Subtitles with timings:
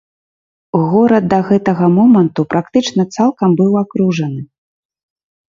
[0.93, 4.41] Горад да гэтага моманту практычна цалкам быў акружаны.